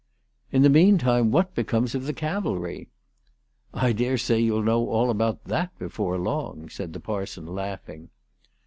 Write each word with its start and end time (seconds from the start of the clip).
"In 0.51 0.63
the 0.63 0.69
meantime 0.71 1.29
what 1.29 1.53
becomes 1.53 1.93
of 1.93 2.05
the 2.05 2.13
cavalry 2.13 2.89
?""I 3.75 3.93
dare 3.93 4.17
say 4.17 4.39
you'll 4.39 4.63
know 4.63 4.89
all 4.89 5.11
about 5.11 5.43
that 5.43 5.77
before 5.77 6.17
long," 6.17 6.69
said 6.69 6.93
the 6.93 6.99
parson 6.99 7.45
laughing. 7.45 8.09